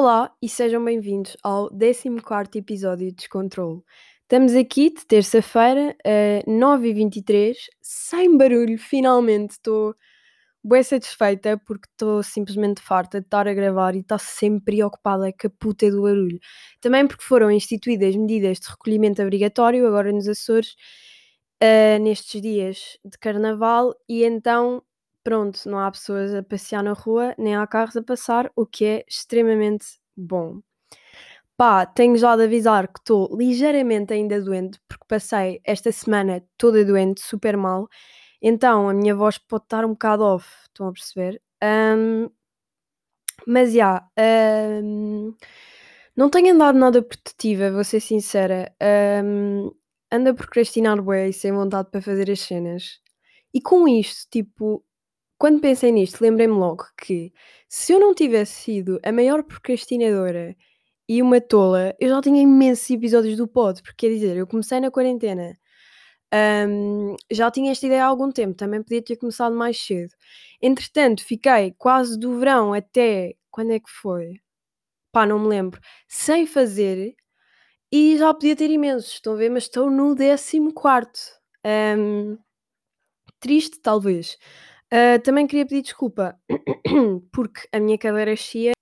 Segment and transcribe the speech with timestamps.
[0.00, 2.08] Olá e sejam bem-vindos ao 14
[2.54, 3.82] episódio de Descontrole.
[4.22, 9.96] Estamos aqui de terça-feira, a 9h23, sem barulho, finalmente estou
[10.62, 15.48] bem satisfeita porque estou simplesmente farta de estar a gravar e estar sempre preocupada com
[15.48, 16.38] a puta do barulho.
[16.80, 20.76] Também porque foram instituídas medidas de recolhimento obrigatório agora nos Açores,
[21.60, 24.80] uh, nestes dias de carnaval, e então
[25.28, 28.86] pronto, não há pessoas a passear na rua, nem há carros a passar, o que
[28.86, 29.84] é extremamente
[30.16, 30.62] bom.
[31.54, 36.82] Pá, tenho já de avisar que estou ligeiramente ainda doente, porque passei esta semana toda
[36.82, 37.90] doente, super mal.
[38.40, 41.42] Então a minha voz pode estar um bocado off, estão a perceber?
[41.62, 42.30] Um,
[43.46, 45.34] mas já, yeah, um,
[46.16, 48.74] não tenho andado nada produtiva, vou ser sincera.
[49.22, 49.70] Um,
[50.10, 52.98] ando a procrastinar bem sem vontade para fazer as cenas.
[53.52, 54.84] E com isto, tipo,
[55.38, 57.32] quando pensei nisto, lembrei-me logo que
[57.68, 60.56] se eu não tivesse sido a maior procrastinadora
[61.08, 64.80] e uma tola, eu já tinha imensos episódios do pod, porque quer dizer, eu comecei
[64.80, 65.56] na quarentena,
[66.34, 70.12] um, já tinha esta ideia há algum tempo, também podia ter começado mais cedo.
[70.60, 73.34] Entretanto, fiquei quase do verão até.
[73.50, 74.40] Quando é que foi?
[75.12, 75.80] Pá, não me lembro.
[76.08, 77.14] Sem fazer
[77.92, 79.50] e já podia ter imensos, estão a ver?
[79.50, 81.32] Mas estou no 14.
[81.66, 82.38] Um,
[83.40, 84.38] triste, talvez.
[84.92, 86.38] Uh, também queria pedir desculpa
[87.30, 88.72] porque a minha cadeira chia.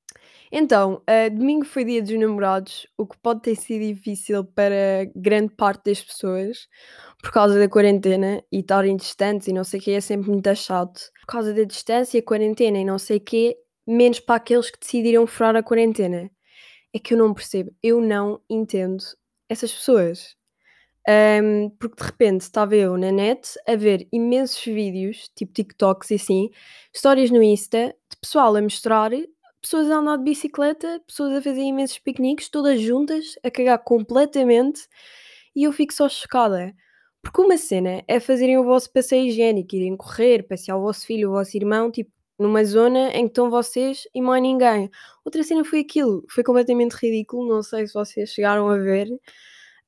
[0.52, 5.52] Então, uh, domingo foi dia dos namorados, o que pode ter sido difícil para grande
[5.54, 6.68] parte das pessoas
[7.20, 10.54] por causa da quarentena e estarem distantes e não sei o que, é sempre muito
[10.54, 11.00] chato.
[11.20, 15.26] Por causa da distância, quarentena e não sei o que, menos para aqueles que decidiram
[15.26, 16.30] furar a quarentena.
[16.94, 19.02] É que eu não percebo, eu não entendo
[19.48, 20.36] essas pessoas.
[21.08, 26.14] Um, porque de repente estava eu na net a ver imensos vídeos, tipo TikToks e
[26.16, 26.50] assim,
[26.92, 29.12] histórias no Insta, de pessoal a mostrar
[29.62, 34.88] pessoas a andar de bicicleta, pessoas a fazer imensos piqueniques, todas juntas, a cagar completamente,
[35.54, 36.72] e eu fico só chocada.
[37.22, 41.30] Porque uma cena é fazerem o vosso passeio higiênico, irem correr, passear o vosso filho,
[41.30, 44.90] o vosso irmão, tipo, numa zona em que estão vocês e mais ninguém.
[45.24, 49.08] Outra cena foi aquilo, foi completamente ridículo, não sei se vocês chegaram a ver.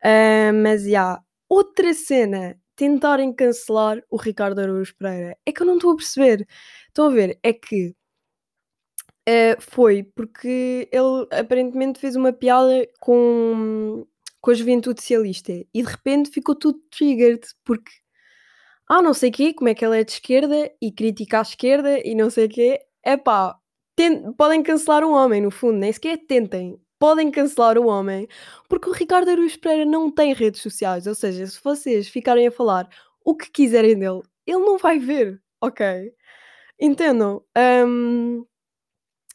[0.04, 1.22] Uh, mas já, yeah.
[1.48, 5.36] outra cena, tentarem cancelar o Ricardo Araújo Pereira.
[5.44, 6.46] É que eu não estou a perceber.
[6.88, 7.38] Estão a ver?
[7.42, 7.94] É que
[9.28, 14.06] uh, foi porque ele aparentemente fez uma piada com,
[14.40, 17.90] com a juventude socialista e de repente ficou tudo triggered porque
[18.88, 21.42] ah, não sei o quê, como é que ele é de esquerda e critica a
[21.42, 22.80] esquerda e não sei o quê.
[23.04, 23.58] É pá,
[24.36, 28.28] podem cancelar um homem, no fundo, nem sequer tentem podem cancelar o homem,
[28.68, 32.52] porque o Ricardo Araújo Pereira não tem redes sociais, ou seja, se vocês ficarem a
[32.52, 32.88] falar
[33.24, 36.12] o que quiserem dele, ele não vai ver, ok?
[36.80, 37.42] Entendam?
[37.86, 38.44] Um,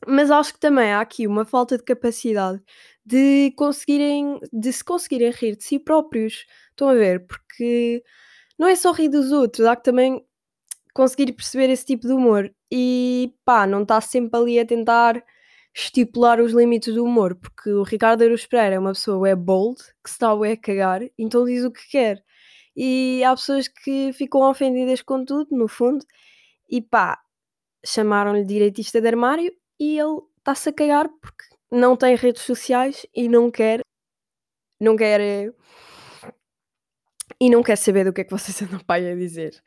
[0.08, 2.62] mas acho que também há aqui uma falta de capacidade
[3.06, 6.46] de conseguirem, de se conseguirem rir de si próprios.
[6.72, 7.26] Estão a ver?
[7.28, 8.04] Porque
[8.58, 10.26] não é só rir dos outros, há que também
[10.94, 12.54] conseguir perceber esse tipo de humor.
[12.72, 15.24] E pá, não está sempre ali a tentar
[15.74, 19.82] estipular os limites do humor, porque o Ricardo Aruz Pereira é uma pessoa é bold,
[20.04, 22.24] que se está a cagar, então diz o que quer.
[22.76, 26.06] E há pessoas que ficam ofendidas com tudo, no fundo,
[26.70, 27.20] e pá,
[27.86, 33.28] chamaram-lhe direitista de armário e ele está-se a cagar porque não tem redes sociais e
[33.28, 33.82] não quer,
[34.80, 35.54] não quer,
[37.40, 39.62] e não quer saber do que é que vocês andam pai a dizer.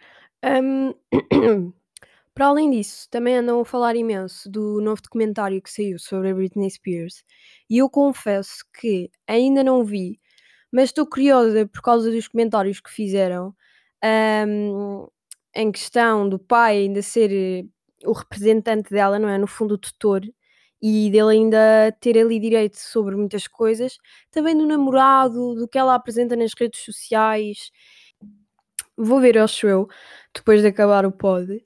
[0.45, 0.95] Um,
[2.37, 6.35] Para além disso, também andam a falar imenso do novo documentário que saiu sobre a
[6.35, 7.25] Britney Spears
[7.71, 10.21] e eu confesso que ainda não vi,
[10.71, 13.55] mas estou curiosa por causa dos comentários que fizeram
[14.47, 15.09] um,
[15.55, 17.65] em questão do pai ainda ser eh,
[18.05, 19.39] o representante dela, não é?
[19.39, 20.21] No fundo, o tutor
[20.83, 23.97] e dele ainda ter ali direito sobre muitas coisas,
[24.31, 27.71] também do namorado, do que ela apresenta nas redes sociais.
[28.97, 29.89] Vou ver, acho eu,
[30.35, 31.63] depois de acabar o pod.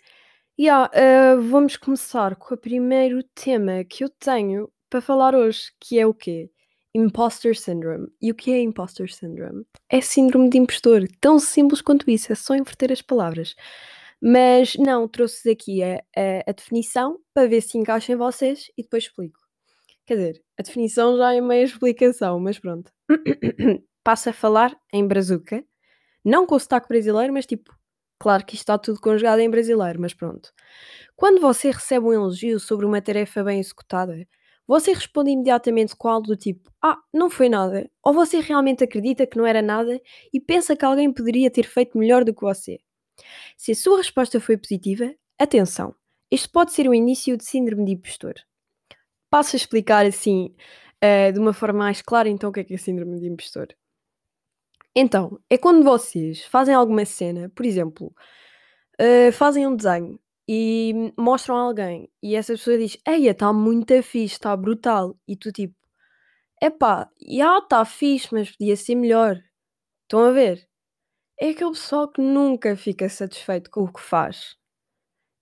[0.61, 5.99] Yeah, uh, vamos começar com o primeiro tema que eu tenho para falar hoje, que
[5.99, 6.51] é o quê?
[6.95, 8.09] Imposter Syndrome.
[8.21, 9.65] E o que é Imposter Syndrome?
[9.89, 11.09] É síndrome de impostor.
[11.19, 13.55] Tão simples quanto isso, é só inverter as palavras.
[14.21, 18.83] Mas não, trouxe aqui a, a, a definição para ver se encaixa em vocês e
[18.83, 19.41] depois explico.
[20.05, 22.93] Quer dizer, a definição já é meia explicação, mas pronto.
[24.05, 25.65] Passo a falar em brazuca,
[26.23, 27.80] não com o sotaque brasileiro, mas tipo
[28.21, 30.53] Claro que isto está tudo conjugado em brasileiro, mas pronto.
[31.17, 34.27] Quando você recebe um elogio sobre uma tarefa bem executada,
[34.67, 37.91] você responde imediatamente com algo do tipo: Ah, não foi nada.
[38.05, 40.01] Ou você realmente acredita que não era nada
[40.33, 42.79] e pensa que alguém poderia ter feito melhor do que você.
[43.57, 45.95] Se a sua resposta foi positiva, atenção,
[46.31, 48.35] este pode ser o início de síndrome de impostor.
[49.31, 50.55] passo a explicar assim,
[51.05, 53.69] uh, de uma forma mais clara, então, o que é que é síndrome de impostor.
[54.95, 58.13] Então, é quando vocês fazem alguma cena, por exemplo,
[59.01, 64.03] uh, fazem um desenho e mostram a alguém e essa pessoa diz: Eia, está muito
[64.03, 65.17] fixe, está brutal.
[65.29, 65.75] E tu, tipo,
[66.63, 69.41] epá, já está fixe, mas podia ser melhor.
[70.05, 70.69] Estão a ver?
[71.41, 74.57] É aquele pessoal que nunca fica satisfeito com o que faz.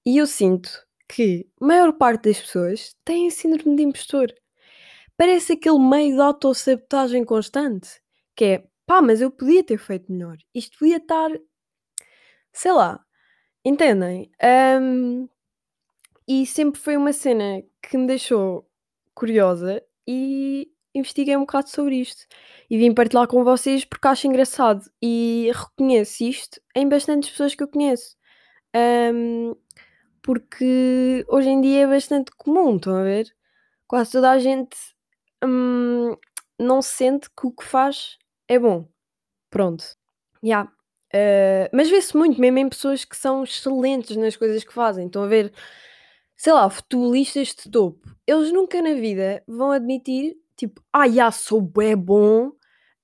[0.06, 0.70] E eu sinto
[1.08, 4.32] que a maior parte das pessoas tem síndrome de impostor.
[5.16, 8.00] Parece aquele meio de autossabotagem constante,
[8.36, 10.38] que é pá, mas eu podia ter feito melhor.
[10.54, 11.30] Isto podia estar,
[12.52, 13.04] sei lá,
[13.64, 14.32] entendem?
[14.80, 15.28] Um,
[16.26, 18.66] e sempre foi uma cena que me deixou
[19.14, 22.26] curiosa e investiguei um bocado sobre isto.
[22.70, 27.62] E vim partilhar com vocês porque acho engraçado e reconheço isto em bastantes pessoas que
[27.62, 28.16] eu conheço.
[28.74, 29.54] Um,
[30.22, 33.34] porque hoje em dia é bastante comum, estão a ver?
[33.86, 34.76] Quase toda a gente
[35.44, 36.16] hum,
[36.58, 38.18] não sente que o que faz
[38.48, 38.88] é bom.
[39.50, 39.84] Pronto.
[40.42, 40.70] Yeah.
[41.14, 45.06] Uh, mas vê-se muito mesmo em pessoas que são excelentes nas coisas que fazem.
[45.06, 45.52] Estão a ver,
[46.36, 48.08] sei lá, futebolistas de topo.
[48.26, 52.52] Eles nunca na vida vão admitir, tipo, ah, já sou bem bom,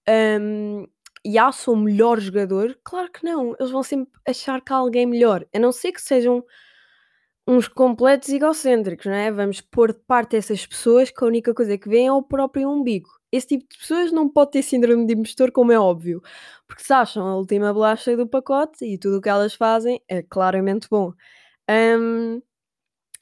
[0.08, 0.86] um,
[1.26, 2.78] já sou o melhor jogador.
[2.84, 3.54] Claro que não.
[3.58, 5.46] Eles vão sempre achar que há alguém melhor.
[5.54, 6.44] A não ser que sejam
[7.46, 9.30] uns completos egocêntricos, não é?
[9.30, 12.70] Vamos pôr de parte essas pessoas que a única coisa que veem é o próprio
[12.70, 13.08] umbigo.
[13.34, 16.22] Esse tipo de pessoas não pode ter síndrome de impostor, como é óbvio,
[16.68, 20.22] porque se acham a última bolacha do pacote e tudo o que elas fazem é
[20.22, 21.12] claramente bom.
[21.68, 22.40] Um,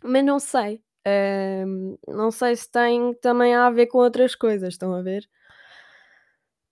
[0.03, 0.82] mas não sei.
[1.67, 5.26] Um, não sei se tem também a ver com outras coisas, estão a ver?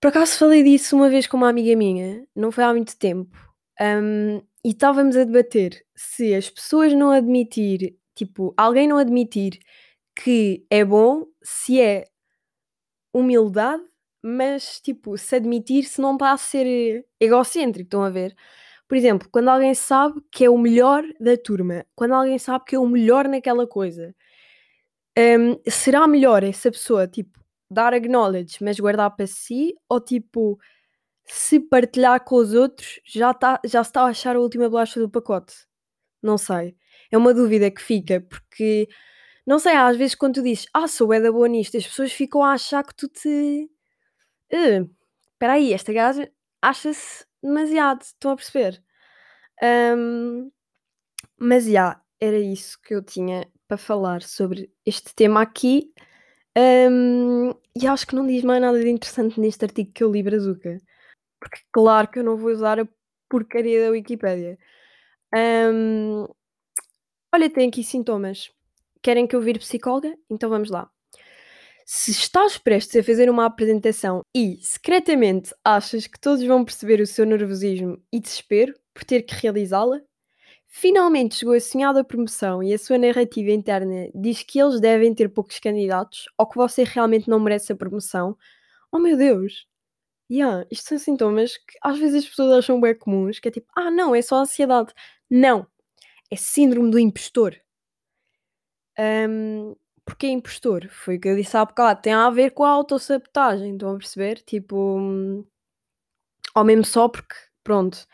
[0.00, 3.36] Por acaso falei disso uma vez com uma amiga minha, não foi há muito tempo,
[3.80, 9.58] um, e estávamos a debater se as pessoas não admitir, tipo, alguém não admitir
[10.14, 12.04] que é bom, se é
[13.12, 13.82] humildade,
[14.22, 18.34] mas tipo, se admitir se não está a ser egocêntrico, estão a ver?
[18.88, 22.76] Por exemplo, quando alguém sabe que é o melhor da turma, quando alguém sabe que
[22.76, 24.14] é o melhor naquela coisa,
[25.18, 27.38] um, será melhor essa pessoa, tipo,
[27.70, 30.58] dar acknowledge, mas guardar para si, ou tipo,
[31.26, 35.00] se partilhar com os outros, já, tá, já se está a achar a última bolacha
[35.00, 35.54] do pacote?
[36.22, 36.76] Não sei.
[37.12, 38.88] É uma dúvida que fica, porque
[39.46, 42.12] não sei, às vezes quando tu dizes, ah, sou é da boa nisto, as pessoas
[42.12, 43.70] ficam a achar que tu te.
[44.50, 44.80] Eh,
[45.32, 46.30] espera uh, aí, esta gaja
[46.62, 48.82] acha-se demasiado, estão a perceber?
[49.62, 50.50] Um,
[51.38, 55.92] mas já, yeah, era isso que eu tinha para falar sobre este tema aqui.
[56.58, 60.22] Um, e acho que não diz mais nada de interessante neste artigo que eu li,
[60.22, 60.78] Brazuca.
[61.40, 62.88] Porque, claro, que eu não vou usar a
[63.28, 64.58] porcaria da Wikipédia.
[65.34, 66.26] Um,
[67.32, 68.50] olha, tem aqui sintomas.
[69.02, 70.14] Querem que eu vire psicóloga?
[70.28, 70.90] Então vamos lá.
[71.86, 77.06] Se estás prestes a fazer uma apresentação e secretamente achas que todos vão perceber o
[77.06, 80.00] seu nervosismo e desespero por ter que realizá-la,
[80.68, 85.30] finalmente chegou a sonhada promoção e a sua narrativa interna diz que eles devem ter
[85.30, 88.36] poucos candidatos ou que você realmente não merece a promoção,
[88.92, 89.66] oh meu Deus!
[90.30, 93.66] Yeah, isto são sintomas que às vezes as pessoas acham bem comuns, que é tipo,
[93.74, 94.92] ah não, é só ansiedade.
[95.28, 95.66] Não,
[96.30, 97.56] é síndrome do impostor.
[99.00, 100.88] Um, porque é impostor?
[100.90, 102.02] Foi o que eu disse há bocado.
[102.02, 104.42] Tem a ver com a autossabotagem, estão a perceber?
[104.42, 105.44] Tipo, hum,
[106.54, 108.06] ou mesmo só porque, pronto,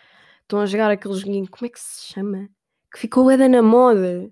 [0.43, 2.49] estão a jogar aquele joguinho, como é que se chama?
[2.93, 4.31] Que ficou Eda na moda.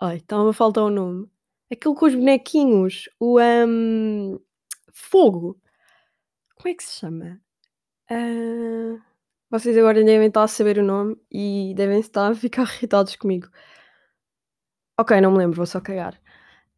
[0.00, 1.30] Ai, estava a faltar o nome.
[1.70, 4.38] Aquele com os bonequinhos, o um,
[4.92, 5.60] Fogo.
[6.56, 7.40] Como é que se chama?
[8.10, 9.00] Uh,
[9.50, 13.48] vocês agora devem estar a saber o nome e devem estar a ficar irritados comigo.
[14.96, 16.20] Ok, não me lembro, vou só cagar.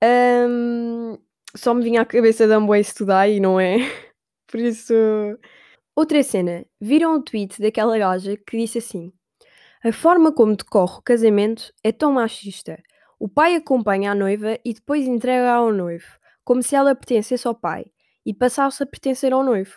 [0.03, 1.19] Um,
[1.55, 3.77] só me vinha à cabeça da Amway estudar e não é.
[4.47, 4.95] Por isso.
[5.95, 6.65] Outra cena.
[6.81, 9.13] Viram um tweet daquela gaja que disse assim:
[9.85, 12.83] A forma como decorre o casamento é tão machista.
[13.19, 16.07] O pai acompanha a noiva e depois entrega ao noivo,
[16.45, 17.87] como se ela pertencesse ao pai
[18.25, 19.75] e passasse a pertencer ao noivo.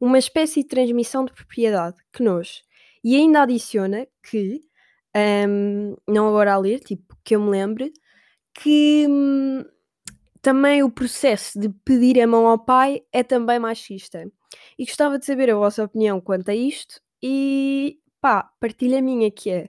[0.00, 1.96] Uma espécie de transmissão de propriedade.
[2.12, 2.62] Que nós.
[3.04, 4.62] E ainda adiciona que
[5.16, 7.92] um, não agora a ler, tipo, que eu me lembre,
[8.54, 9.64] que hum,
[10.40, 14.30] também o processo de pedir a mão ao pai é também machista.
[14.78, 19.30] E gostava de saber a vossa opinião quanto a isto e pá, partilha a minha
[19.30, 19.68] que é,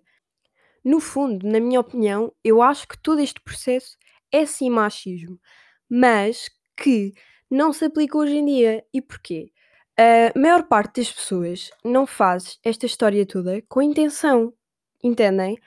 [0.83, 3.97] no fundo, na minha opinião, eu acho que todo este processo
[4.31, 5.39] é sim machismo,
[5.89, 7.13] mas que
[7.49, 8.83] não se aplica hoje em dia.
[8.93, 9.51] E porquê?
[9.97, 14.53] A maior parte das pessoas não faz esta história toda com intenção
[15.03, 15.57] entendem?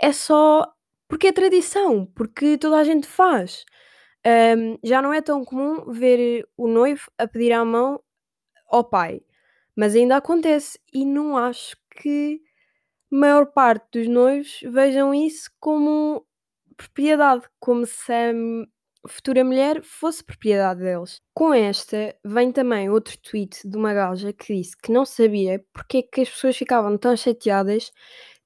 [0.00, 0.72] É só
[1.08, 3.64] porque é tradição, porque toda a gente faz.
[4.26, 8.00] Um, já não é tão comum ver o noivo a pedir a mão
[8.70, 9.20] ao pai,
[9.76, 12.40] mas ainda acontece e não acho que
[13.12, 16.26] a maior parte dos noivos vejam isso como
[16.76, 21.20] propriedade, como se a futura mulher fosse propriedade deles.
[21.34, 25.98] Com esta, vem também outro tweet de uma gaja que disse que não sabia porque
[25.98, 27.92] é que as pessoas ficavam tão chateadas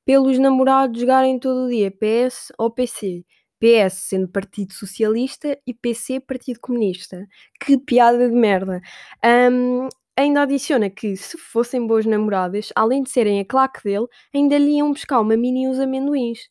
[0.08, 3.26] pelos namorados jogarem todo o dia PS ou PC.
[3.60, 7.26] PS sendo Partido Socialista e PC Partido Comunista.
[7.60, 8.80] Que piada de merda.
[9.22, 9.86] Um,
[10.16, 14.78] ainda adiciona que, se fossem boas namoradas, além de serem a claque dele, ainda lhe
[14.78, 16.48] iam buscar uma mini e uns amendoins.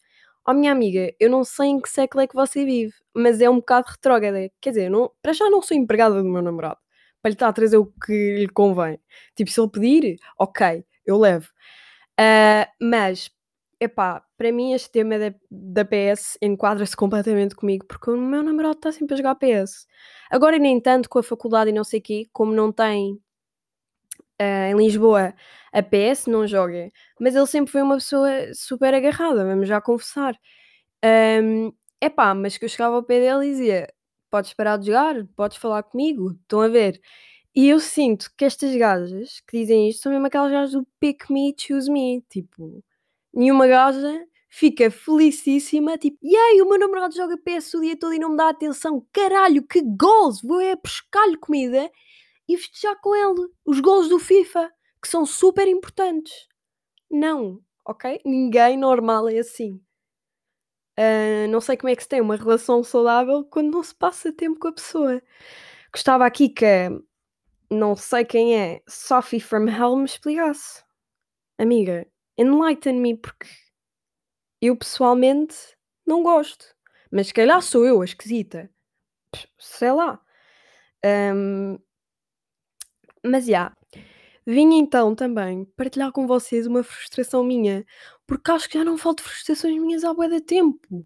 [0.47, 3.49] Oh, minha amiga, eu não sei em que século é que você vive, mas é
[3.49, 4.51] um bocado retrógrada.
[4.61, 6.77] Quer dizer, não, para já não sou empregada do meu namorado.
[7.23, 8.99] Para lhe estar a trazer o que lhe convém.
[9.35, 11.47] Tipo, se ele pedir, ok, eu levo.
[12.19, 13.31] Uh, mas,
[13.79, 18.77] epá, para mim este tema da, da PS enquadra-se completamente comigo, porque o meu namorado
[18.77, 19.87] está sempre a jogar PS.
[20.29, 23.19] Agora, nem tanto com a faculdade e não sei o quê, como não tem
[24.39, 25.33] Uh, em Lisboa
[25.73, 30.35] a PS não joga, mas ele sempre foi uma pessoa super agarrada, vamos já confessar.
[31.03, 33.93] Um, epá, mas que eu chegava ao pé dele e dizia:
[34.29, 37.01] Podes parar de jogar, podes falar comigo, estão a ver.
[37.55, 41.29] E eu sinto que estas gajas que dizem isto são mesmo aquelas gajas do pick
[41.29, 42.21] me, choose me.
[42.29, 42.83] Tipo,
[43.37, 48.13] nenhuma gaja fica felicíssima, tipo, e aí, o meu namorado joga PS o dia todo
[48.13, 51.91] e não me dá atenção, caralho, que gols, vou é buscar-lhe comida
[52.49, 56.47] e festejar com ele os gols do FIFA, que são super importantes.
[57.11, 58.19] Não, ok?
[58.25, 59.79] Ninguém normal é assim.
[60.99, 64.33] Uh, não sei como é que se tem uma relação saudável quando não se passa
[64.33, 65.21] tempo com a pessoa.
[65.93, 66.65] Gostava aqui que
[67.69, 70.83] não sei quem é Sophie from Hell me explicasse.
[71.59, 73.47] Amiga, enlighten me porque
[74.61, 75.55] eu pessoalmente
[76.05, 76.65] não gosto.
[77.11, 78.69] Mas se calhar sou eu a esquisita.
[79.57, 80.19] Sei lá.
[81.05, 81.77] Um,
[83.23, 83.75] mas já.
[84.45, 87.85] Vim então também partilhar com vocês uma frustração minha,
[88.25, 91.05] porque acho que já não falta frustrações minhas há bué de tempo.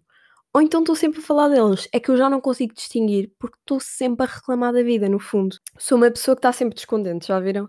[0.54, 3.56] Ou então estou sempre a falar deles, é que eu já não consigo distinguir, porque
[3.58, 5.58] estou sempre a reclamar da vida, no fundo.
[5.78, 7.64] Sou uma pessoa que está sempre descontente, já viram?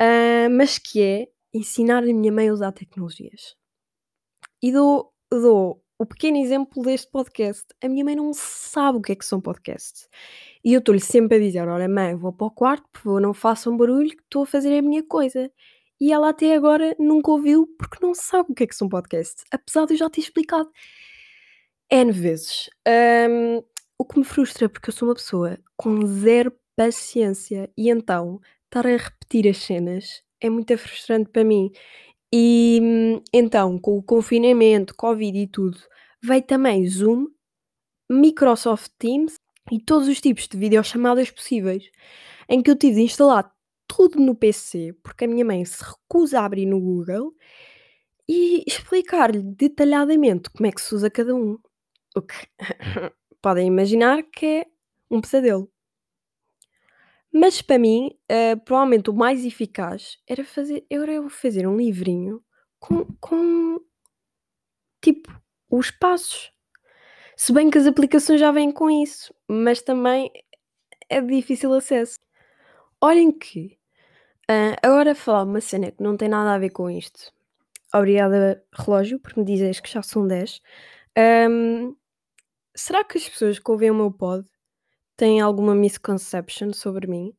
[0.00, 3.54] Uh, mas que é ensinar a minha mãe a usar tecnologias.
[4.62, 7.64] E dou, dou o pequeno exemplo deste podcast.
[7.82, 10.08] A minha mãe não sabe o que é que são podcasts.
[10.64, 13.32] E eu estou-lhe sempre a dizer: Olha, mãe, vou para o quarto, por favor, não
[13.32, 15.50] façam barulho, que estou a fazer a minha coisa.
[16.00, 19.44] E ela até agora nunca ouviu porque não sabe o que é que são podcasts,
[19.50, 20.68] apesar de eu já ter explicado
[21.90, 22.68] N vezes.
[22.86, 23.62] Um,
[23.98, 28.86] o que me frustra, porque eu sou uma pessoa com zero paciência e então estar
[28.86, 31.72] a repetir as cenas é muito frustrante para mim.
[32.32, 32.80] E
[33.32, 35.78] então, com o confinamento, Covid e tudo,
[36.22, 37.28] veio também Zoom,
[38.10, 39.36] Microsoft Teams
[39.72, 41.90] e todos os tipos de videochamadas possíveis,
[42.48, 43.50] em que eu tive de instalar
[43.88, 47.32] tudo no PC, porque a minha mãe se recusa a abrir no Google
[48.28, 51.58] e explicar-lhe detalhadamente como é que se usa cada um.
[52.16, 52.34] O que
[53.40, 54.66] podem imaginar que é
[55.10, 55.73] um pesadelo.
[57.36, 62.40] Mas para mim, uh, provavelmente o mais eficaz era fazer, era eu fazer um livrinho
[62.78, 63.80] com, com
[65.02, 65.36] tipo
[65.68, 66.52] os passos.
[67.36, 70.30] Se bem que as aplicações já vêm com isso, mas também
[71.08, 72.20] é difícil acesso.
[73.00, 73.76] Olhem que,
[74.48, 77.32] uh, agora falar uma cena que não tem nada a ver com isto.
[77.92, 80.60] Obrigada, relógio, por me dizes que já são 10.
[81.50, 81.96] Um,
[82.76, 84.48] será que as pessoas que ouvem o meu pod
[85.16, 87.32] têm alguma misconception sobre mim?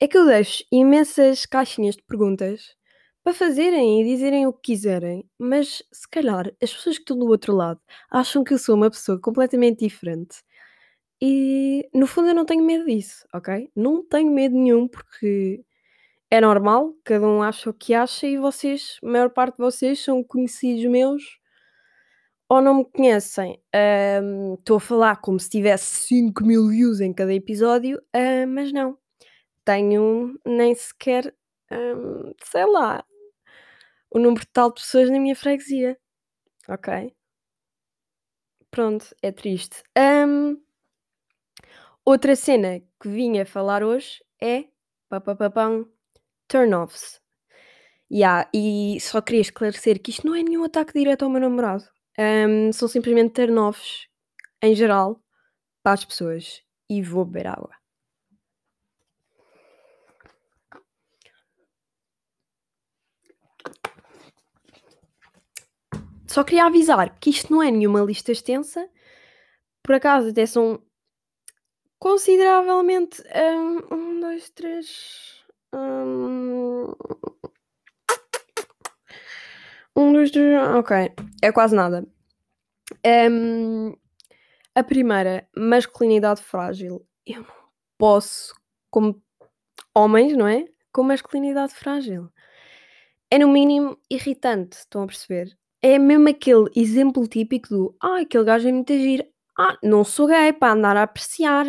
[0.00, 2.74] É que eu deixo imensas caixinhas de perguntas
[3.22, 7.26] para fazerem e dizerem o que quiserem, mas se calhar as pessoas que estão do
[7.26, 10.42] outro lado acham que eu sou uma pessoa completamente diferente.
[11.20, 13.70] E no fundo eu não tenho medo disso, ok?
[13.76, 15.64] Não tenho medo nenhum porque
[16.30, 20.00] é normal, cada um acha o que acha e vocês, a maior parte de vocês
[20.02, 21.39] são conhecidos meus
[22.50, 23.62] ou não me conhecem.
[24.58, 28.98] Estou a falar como se tivesse 5 mil views em cada episódio, uh, mas não.
[29.64, 31.32] Tenho nem sequer,
[31.70, 33.04] um, sei lá,
[34.10, 35.96] o número total de pessoas na minha freguesia.
[36.68, 37.14] Ok?
[38.68, 39.84] Pronto, é triste.
[39.96, 40.60] Um,
[42.04, 44.64] outra cena que vinha falar hoje é
[45.08, 45.86] papapapam,
[46.48, 47.20] turn-offs.
[48.12, 51.84] Yeah, e só queria esclarecer que isto não é nenhum ataque direto ao meu namorado.
[52.20, 54.06] Um, são simplesmente turn-offs
[54.62, 55.18] em geral
[55.82, 56.62] para as pessoas.
[56.88, 57.80] E vou beber água.
[66.26, 68.88] Só queria avisar que isto não é nenhuma lista extensa.
[69.82, 70.80] Por acaso, até são
[71.98, 73.22] consideravelmente.
[73.34, 75.44] Um, um dois, três.
[75.72, 76.92] Um,
[79.96, 80.56] um, dois, três.
[80.76, 80.96] Ok.
[81.42, 82.06] É quase nada.
[83.30, 83.94] Um,
[84.74, 87.06] a primeira, masculinidade frágil.
[87.26, 87.46] Eu não
[87.98, 88.54] posso,
[88.90, 89.22] como
[89.94, 90.64] homens, não é?
[90.92, 92.30] Com masculinidade frágil.
[93.30, 95.56] É no mínimo irritante, estão a perceber?
[95.82, 99.28] É mesmo aquele exemplo típico do ah, aquele gajo é muito agir.
[99.58, 101.66] Ah, não sou gay para andar a apreciar.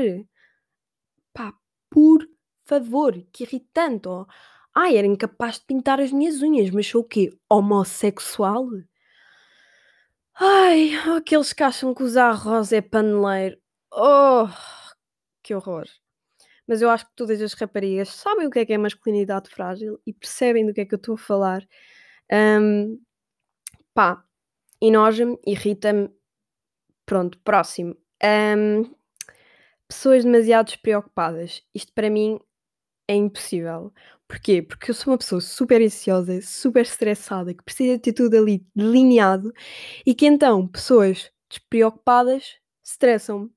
[1.34, 1.54] Pá,
[1.90, 2.28] por
[2.66, 4.08] favor, que irritante.
[4.08, 4.25] Oh.
[4.74, 7.30] Ai, era incapaz de pintar as minhas unhas, mas sou o quê?
[7.50, 8.68] Homossexual?
[10.36, 13.58] Ai, aqueles que acham que usar rosa é paneleiro.
[13.94, 14.48] Oh,
[15.44, 15.86] que horror.
[16.66, 20.00] Mas eu acho que todas as raparigas sabem o que é que é masculinidade frágil
[20.06, 21.68] e percebem do que é que eu estou a falar.
[22.32, 23.00] Um,
[23.94, 24.24] pá,
[24.82, 26.10] enoja-me, irrita-me.
[27.06, 27.98] Pronto, próximo.
[28.24, 28.96] Um,
[29.88, 31.62] pessoas demasiado despreocupadas.
[31.75, 32.40] Isto para mim
[33.08, 33.94] é impossível.
[34.32, 34.62] Porquê?
[34.62, 39.52] Porque eu sou uma pessoa super ansiosa, super estressada, que precisa ter tudo ali delineado
[40.06, 43.50] e que então pessoas despreocupadas estressam-me.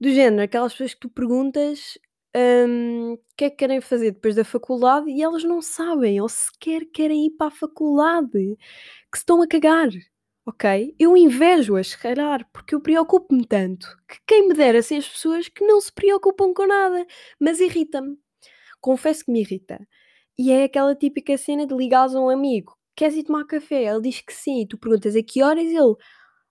[0.00, 1.96] Do género, aquelas pessoas que tu perguntas
[2.36, 6.28] hum, o que é que querem fazer depois da faculdade e elas não sabem ou
[6.28, 8.32] sequer querem ir para a faculdade,
[9.12, 9.90] que se estão a cagar,
[10.44, 10.92] ok?
[10.98, 15.48] Eu invejo-as, se calhar, porque eu preocupo-me tanto que quem me dera ser as pessoas
[15.48, 17.06] que não se preocupam com nada,
[17.38, 18.23] mas irrita-me.
[18.84, 19.80] Confesso que me irrita.
[20.38, 23.84] E é aquela típica cena de ligares a um amigo, queres ir tomar café?
[23.84, 25.94] Ele diz que sim, e tu perguntas a que horas ele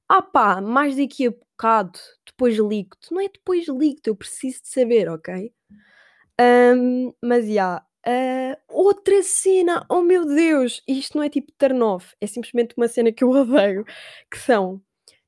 [0.09, 3.11] ah pá, mais daqui a bocado, depois ligo-te.
[3.11, 5.53] Não é depois ligo-te, eu preciso de saber, ok?
[6.41, 7.85] Um, mas já.
[8.07, 12.73] Yeah, uh, outra cena, oh meu Deus, isto não é tipo turn off, é simplesmente
[12.75, 13.85] uma cena que eu odeio,
[14.31, 14.81] que são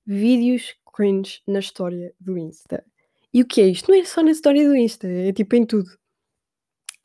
[0.07, 2.83] vídeos cringe na história do Insta.
[3.31, 3.91] E o que é isto?
[3.91, 5.89] Não é só na história do Insta, é tipo em tudo.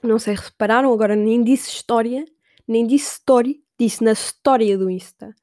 [0.02, 2.24] Não sei, repararam agora, nem disse história,
[2.66, 5.34] nem disse story, disse na história do Insta.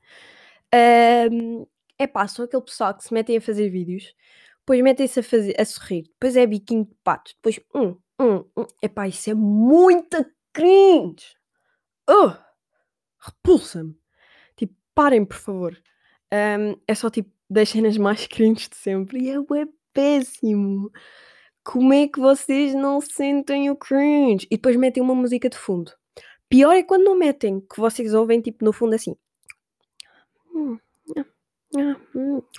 [1.99, 4.13] É pá, são aquele pessoal que se metem a fazer vídeos,
[4.59, 8.65] depois metem-se a, a sorrir, depois é biquinho de pato, depois um, um, um.
[8.81, 11.35] É pá, isso é muito cringe.
[12.09, 12.35] Uh,
[13.19, 13.95] repulsa-me.
[14.55, 15.77] Tipo, parem, por favor.
[16.33, 19.19] Um, é só tipo das cenas mais cringe de sempre.
[19.19, 20.91] E é, é péssimo.
[21.67, 24.47] Como é que vocês não sentem o cringe?
[24.49, 25.91] E depois metem uma música de fundo.
[26.47, 29.17] Pior é quando não metem, que vocês ouvem tipo no fundo assim.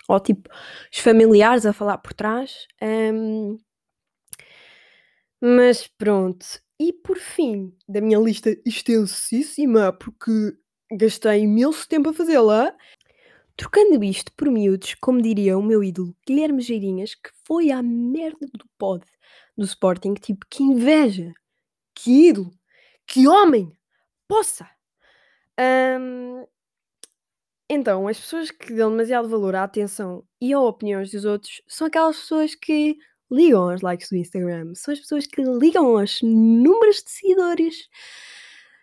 [0.07, 0.51] Ou tipo,
[0.93, 2.67] os familiares a falar por trás.
[2.83, 3.57] Um,
[5.41, 6.45] mas pronto.
[6.79, 10.55] E por fim, da minha lista extensíssima, porque
[10.93, 12.77] gastei imenso tempo a fazê-la,
[13.59, 18.47] trocando isto por miúdos, como diria o meu ídolo Guilherme Geirinhas, que foi à merda
[18.55, 19.05] do pod
[19.57, 21.33] do Sporting, tipo, que inveja,
[21.93, 22.53] que ídolo,
[23.05, 23.73] que homem,
[24.29, 24.71] poça!
[25.61, 26.47] Um,
[27.69, 31.89] então, as pessoas que dão demasiado valor à atenção e a opiniões dos outros são
[31.89, 32.97] aquelas pessoas que
[33.29, 37.89] ligam aos likes do Instagram, são as pessoas que ligam aos números de seguidores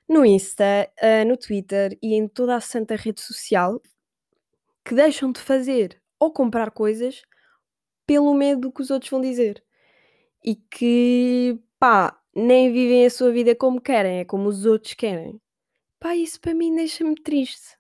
[0.08, 3.82] no Insta, uh, no Twitter e em toda a santa rede social
[4.86, 7.24] que deixam de fazer ou comprar coisas
[8.06, 9.64] pelo medo do que os outros vão dizer
[10.44, 15.42] e que pá, nem vivem a sua vida como querem, é como os outros querem.
[16.00, 17.76] Pá, isso para mim deixa-me triste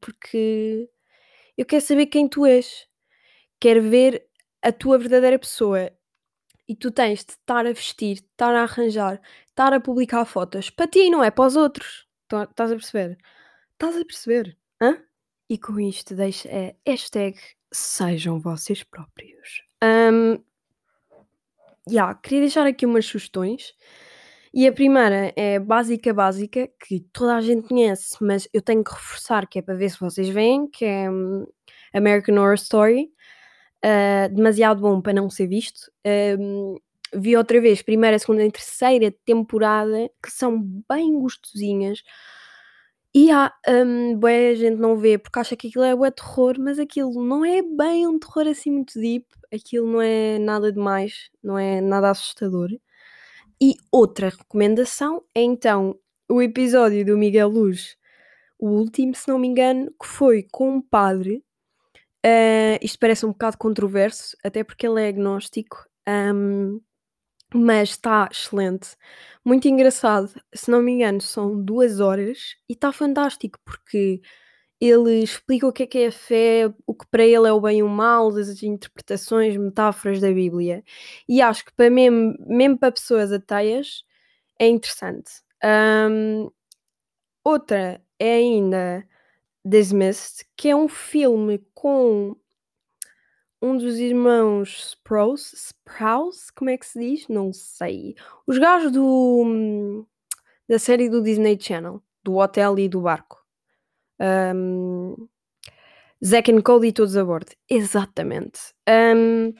[0.00, 0.90] porque
[1.56, 2.86] eu quero saber quem tu és.
[3.60, 4.26] Quero ver
[4.60, 5.90] a tua verdadeira pessoa.
[6.68, 10.86] E tu tens de estar a vestir, estar a arranjar, estar a publicar fotos para
[10.86, 12.06] ti, não é para os outros.
[12.24, 13.18] Estás a perceber?
[13.72, 14.56] Estás a perceber?
[14.80, 15.02] Hã?
[15.52, 17.38] E com isto deixa a hashtag
[17.70, 19.62] sejam vocês próprios.
[19.84, 20.42] Um,
[21.86, 23.74] yeah, queria deixar aqui umas sugestões.
[24.54, 28.92] E a primeira é básica, básica, que toda a gente conhece, mas eu tenho que
[28.92, 31.46] reforçar, que é para ver se vocês veem, que é um,
[31.92, 33.10] American Horror Story.
[33.84, 35.92] Uh, demasiado bom para não ser visto.
[36.40, 36.78] Um,
[37.14, 42.02] vi outra vez, primeira, segunda e terceira temporada, que são bem gostosinhas.
[43.14, 46.78] E há, um, a gente não vê porque acha que aquilo é o terror, mas
[46.78, 51.58] aquilo não é bem um terror assim muito deep, aquilo não é nada demais, não
[51.58, 52.70] é nada assustador.
[53.60, 55.94] E outra recomendação é então
[56.28, 57.96] o episódio do Miguel Luz,
[58.58, 61.44] o último, se não me engano, que foi com um padre.
[62.24, 65.76] Uh, isto parece um bocado controverso, até porque ele é agnóstico,
[66.08, 66.80] um,
[67.54, 68.96] mas está excelente,
[69.44, 70.30] muito engraçado.
[70.54, 74.20] Se não me engano, são duas horas e está fantástico porque
[74.80, 77.60] ele explica o que é que é a fé, o que para ele é o
[77.60, 80.82] bem e o mal, as interpretações, metáforas da Bíblia.
[81.28, 84.04] E acho que para mesmo, mesmo para pessoas ateias
[84.58, 85.30] é interessante.
[85.64, 86.50] Um,
[87.44, 89.06] outra é ainda
[89.64, 92.36] Dismissed, que é um filme com
[93.62, 97.28] um dos irmãos Sprouse, Sprouse, como é que se diz?
[97.28, 98.16] Não sei.
[98.46, 100.04] Os gajos do,
[100.68, 103.38] da série do Disney Channel, do hotel e do barco.
[104.20, 105.28] Um,
[106.24, 107.52] Zack and Cody todos a bordo.
[107.70, 108.74] Exatamente.
[108.88, 109.54] Um,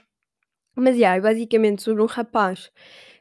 [0.74, 2.70] mas, yeah, é basicamente sobre um rapaz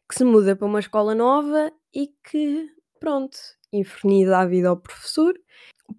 [0.10, 3.38] que se muda para uma escola nova e que, pronto,
[3.72, 5.34] inferniza a vida ao professor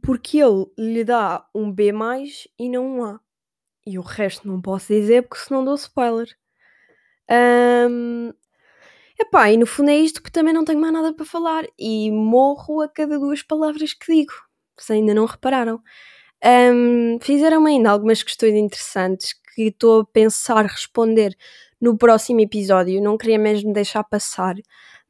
[0.00, 1.92] porque ele lhe dá um B+,
[2.58, 3.20] e não um A.
[3.86, 6.28] E o resto não posso dizer porque senão dou spoiler.
[7.30, 8.32] Um,
[9.18, 12.10] epá, e no fundo é isto que também não tenho mais nada para falar e
[12.10, 14.32] morro a cada duas palavras que digo,
[14.78, 15.80] se ainda não repararam.
[16.44, 21.36] Um, Fizeram-me ainda algumas questões interessantes que estou a pensar responder
[21.80, 24.54] no próximo episódio, não queria mesmo deixar passar,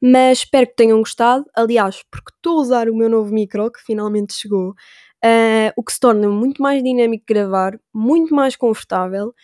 [0.00, 1.44] mas espero que tenham gostado.
[1.54, 4.74] Aliás, porque estou a usar o meu novo micro que finalmente chegou,
[5.24, 9.34] uh, o que se torna muito mais dinâmico gravar, muito mais confortável.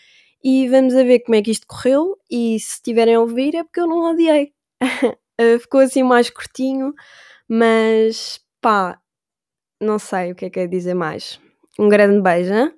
[0.42, 2.16] E vamos a ver como é que isto correu.
[2.30, 4.52] E se estiverem a ouvir é porque eu não odiei.
[4.82, 6.94] uh, ficou assim mais curtinho,
[7.48, 9.00] mas pá,
[9.80, 11.40] não sei o que é que é dizer mais.
[11.78, 12.72] Um grande beijo, hein?